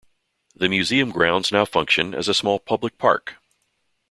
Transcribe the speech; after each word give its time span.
The 0.55 0.67
museum 0.67 1.11
grounds 1.11 1.51
now 1.51 1.63
function 1.63 2.15
as 2.15 2.27
a 2.27 2.33
small 2.33 2.57
public 2.57 2.97
park. 2.97 3.35